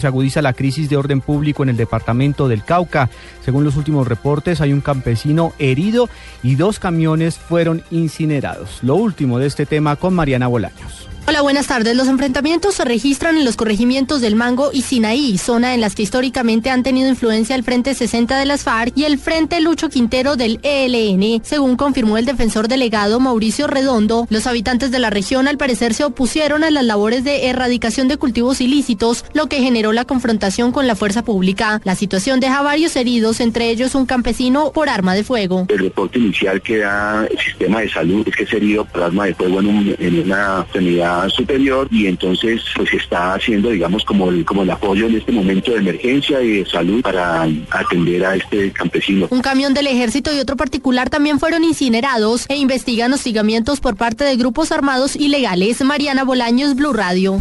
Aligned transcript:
Se 0.00 0.08
agudiza 0.08 0.42
la 0.42 0.54
crisis 0.54 0.90
de 0.90 0.96
orden 0.96 1.20
público 1.20 1.62
en 1.62 1.68
el 1.68 1.76
departamento 1.76 2.48
del 2.48 2.64
Cauca. 2.64 3.08
Según 3.44 3.62
los 3.62 3.76
últimos 3.76 4.08
reportes, 4.08 4.60
hay 4.60 4.72
un 4.72 4.80
campesino 4.80 5.52
herido 5.60 6.08
y 6.42 6.56
dos 6.56 6.80
camiones 6.80 7.38
fueron 7.38 7.84
incinerados. 7.92 8.82
Lo 8.82 8.96
último 8.96 9.38
de 9.38 9.46
este 9.46 9.66
tema 9.66 9.94
con 9.94 10.12
Mariana 10.12 10.48
Bolaños. 10.48 10.93
Hola, 11.26 11.40
buenas 11.40 11.68
tardes. 11.68 11.96
Los 11.96 12.08
enfrentamientos 12.08 12.74
se 12.74 12.84
registran 12.84 13.38
en 13.38 13.46
los 13.46 13.56
corregimientos 13.56 14.20
del 14.20 14.36
Mango 14.36 14.68
y 14.74 14.82
Sinaí, 14.82 15.38
zona 15.38 15.72
en 15.72 15.80
las 15.80 15.94
que 15.94 16.02
históricamente 16.02 16.68
han 16.68 16.82
tenido 16.82 17.08
influencia 17.08 17.56
el 17.56 17.64
Frente 17.64 17.94
60 17.94 18.38
de 18.38 18.44
las 18.44 18.62
FARC 18.62 18.92
y 18.94 19.04
el 19.04 19.18
Frente 19.18 19.62
Lucho 19.62 19.88
Quintero 19.88 20.36
del 20.36 20.60
ELN. 20.62 21.42
Según 21.42 21.76
confirmó 21.76 22.18
el 22.18 22.26
defensor 22.26 22.68
delegado 22.68 23.20
Mauricio 23.20 23.66
Redondo, 23.66 24.26
los 24.28 24.46
habitantes 24.46 24.90
de 24.90 24.98
la 24.98 25.08
región 25.08 25.48
al 25.48 25.56
parecer 25.56 25.94
se 25.94 26.04
opusieron 26.04 26.62
a 26.62 26.70
las 26.70 26.84
labores 26.84 27.24
de 27.24 27.46
erradicación 27.46 28.06
de 28.06 28.18
cultivos 28.18 28.60
ilícitos, 28.60 29.24
lo 29.32 29.46
que 29.46 29.62
generó 29.62 29.92
la 29.92 30.04
confrontación 30.04 30.72
con 30.72 30.86
la 30.86 30.94
fuerza 30.94 31.24
pública. 31.24 31.80
La 31.84 31.94
situación 31.94 32.38
deja 32.38 32.60
varios 32.60 32.96
heridos, 32.96 33.40
entre 33.40 33.70
ellos 33.70 33.94
un 33.94 34.04
campesino 34.04 34.72
por 34.72 34.90
arma 34.90 35.14
de 35.14 35.24
fuego. 35.24 35.64
El 35.70 35.78
reporte 35.78 36.18
inicial 36.18 36.60
que 36.60 36.80
da 36.80 37.26
el 37.30 37.38
sistema 37.38 37.80
de 37.80 37.88
salud 37.88 38.28
es 38.28 38.36
que 38.36 38.44
es 38.44 38.52
herido 38.52 38.84
por 38.84 39.02
arma 39.02 39.24
de 39.24 39.34
fuego 39.34 39.60
en, 39.60 39.96
en 39.98 40.20
una 40.20 40.66
unidad 40.74 41.13
superior 41.28 41.88
y 41.90 42.06
entonces 42.06 42.62
pues 42.76 42.92
está 42.92 43.34
haciendo 43.34 43.70
digamos 43.70 44.04
como 44.04 44.30
el, 44.30 44.44
como 44.44 44.62
el 44.62 44.70
apoyo 44.70 45.06
en 45.06 45.16
este 45.16 45.32
momento 45.32 45.72
de 45.72 45.78
emergencia 45.78 46.40
y 46.42 46.58
de 46.58 46.66
salud 46.66 47.02
para 47.02 47.46
atender 47.70 48.24
a 48.24 48.36
este 48.36 48.72
campesino. 48.72 49.28
Un 49.30 49.42
camión 49.42 49.74
del 49.74 49.86
ejército 49.86 50.32
y 50.34 50.38
otro 50.38 50.56
particular 50.56 51.10
también 51.10 51.38
fueron 51.40 51.64
incinerados 51.64 52.46
e 52.48 52.56
investigan 52.56 53.12
hostigamientos 53.12 53.80
por 53.80 53.96
parte 53.96 54.24
de 54.24 54.36
grupos 54.36 54.72
armados 54.72 55.16
ilegales. 55.16 55.82
Mariana 55.82 56.24
Bolaños, 56.24 56.74
Blue 56.74 56.92
Radio. 56.92 57.40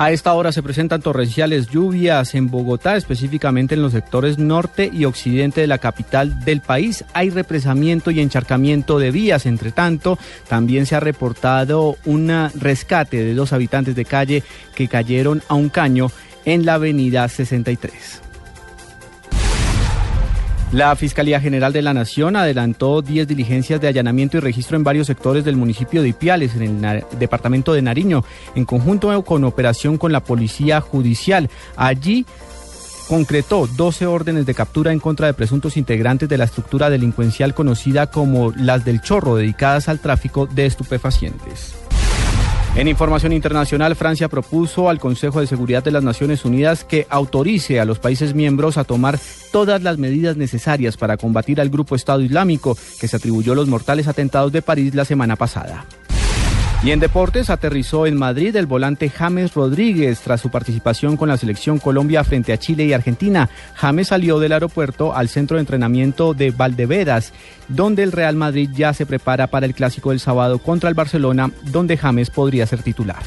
A 0.00 0.12
esta 0.12 0.32
hora 0.34 0.52
se 0.52 0.62
presentan 0.62 1.02
torrenciales 1.02 1.66
lluvias 1.66 2.36
en 2.36 2.48
Bogotá, 2.48 2.96
específicamente 2.96 3.74
en 3.74 3.82
los 3.82 3.90
sectores 3.90 4.38
norte 4.38 4.88
y 4.92 5.06
occidente 5.06 5.60
de 5.60 5.66
la 5.66 5.78
capital 5.78 6.44
del 6.44 6.60
país. 6.60 7.04
Hay 7.14 7.30
represamiento 7.30 8.12
y 8.12 8.20
encharcamiento 8.20 9.00
de 9.00 9.10
vías. 9.10 9.44
Entre 9.44 9.72
tanto, 9.72 10.16
también 10.48 10.86
se 10.86 10.94
ha 10.94 11.00
reportado 11.00 11.96
un 12.04 12.30
rescate 12.54 13.24
de 13.24 13.34
dos 13.34 13.52
habitantes 13.52 13.96
de 13.96 14.04
calle 14.04 14.44
que 14.76 14.86
cayeron 14.86 15.42
a 15.48 15.54
un 15.54 15.68
caño 15.68 16.12
en 16.44 16.64
la 16.64 16.74
avenida 16.74 17.28
63. 17.28 18.27
La 20.72 20.94
Fiscalía 20.96 21.40
General 21.40 21.72
de 21.72 21.80
la 21.80 21.94
Nación 21.94 22.36
adelantó 22.36 23.00
10 23.00 23.26
diligencias 23.26 23.80
de 23.80 23.88
allanamiento 23.88 24.36
y 24.36 24.40
registro 24.40 24.76
en 24.76 24.84
varios 24.84 25.06
sectores 25.06 25.42
del 25.42 25.56
municipio 25.56 26.02
de 26.02 26.08
Ipiales, 26.08 26.54
en 26.56 26.84
el 26.84 27.04
departamento 27.18 27.72
de 27.72 27.80
Nariño, 27.80 28.22
en 28.54 28.66
conjunto 28.66 29.24
con 29.24 29.44
operación 29.44 29.96
con 29.96 30.12
la 30.12 30.20
Policía 30.20 30.82
Judicial. 30.82 31.48
Allí 31.74 32.26
concretó 33.08 33.66
12 33.66 34.06
órdenes 34.06 34.44
de 34.44 34.54
captura 34.54 34.92
en 34.92 35.00
contra 35.00 35.26
de 35.26 35.32
presuntos 35.32 35.78
integrantes 35.78 36.28
de 36.28 36.36
la 36.36 36.44
estructura 36.44 36.90
delincuencial 36.90 37.54
conocida 37.54 38.08
como 38.08 38.52
las 38.52 38.84
del 38.84 39.00
Chorro, 39.00 39.36
dedicadas 39.36 39.88
al 39.88 40.00
tráfico 40.00 40.46
de 40.46 40.66
estupefacientes. 40.66 41.87
En 42.78 42.86
información 42.86 43.32
internacional, 43.32 43.96
Francia 43.96 44.28
propuso 44.28 44.88
al 44.88 45.00
Consejo 45.00 45.40
de 45.40 45.48
Seguridad 45.48 45.82
de 45.82 45.90
las 45.90 46.04
Naciones 46.04 46.44
Unidas 46.44 46.84
que 46.84 47.08
autorice 47.10 47.80
a 47.80 47.84
los 47.84 47.98
países 47.98 48.34
miembros 48.34 48.78
a 48.78 48.84
tomar 48.84 49.18
todas 49.50 49.82
las 49.82 49.98
medidas 49.98 50.36
necesarias 50.36 50.96
para 50.96 51.16
combatir 51.16 51.60
al 51.60 51.70
grupo 51.70 51.96
Estado 51.96 52.20
Islámico 52.20 52.78
que 53.00 53.08
se 53.08 53.16
atribuyó 53.16 53.56
los 53.56 53.66
mortales 53.66 54.06
atentados 54.06 54.52
de 54.52 54.62
París 54.62 54.94
la 54.94 55.04
semana 55.04 55.34
pasada. 55.34 55.86
Y 56.80 56.92
en 56.92 57.00
deportes 57.00 57.50
aterrizó 57.50 58.06
en 58.06 58.16
Madrid 58.16 58.54
el 58.54 58.66
volante 58.66 59.10
James 59.10 59.52
Rodríguez 59.54 60.20
tras 60.20 60.40
su 60.40 60.48
participación 60.48 61.16
con 61.16 61.28
la 61.28 61.36
selección 61.36 61.80
Colombia 61.80 62.22
frente 62.22 62.52
a 62.52 62.56
Chile 62.56 62.84
y 62.84 62.92
Argentina. 62.92 63.50
James 63.74 64.08
salió 64.08 64.38
del 64.38 64.52
aeropuerto 64.52 65.12
al 65.12 65.28
centro 65.28 65.56
de 65.56 65.62
entrenamiento 65.62 66.34
de 66.34 66.52
Valdeveras, 66.52 67.32
donde 67.66 68.04
el 68.04 68.12
Real 68.12 68.36
Madrid 68.36 68.70
ya 68.72 68.94
se 68.94 69.06
prepara 69.06 69.48
para 69.48 69.66
el 69.66 69.74
clásico 69.74 70.10
del 70.10 70.20
sábado 70.20 70.60
contra 70.60 70.88
el 70.88 70.94
Barcelona, 70.94 71.50
donde 71.64 71.96
James 71.96 72.30
podría 72.30 72.64
ser 72.64 72.80
titular. 72.84 73.24